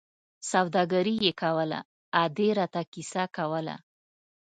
[0.51, 1.79] سوداګري یې کوله،
[2.23, 3.75] ادې را ته کیسه کوله.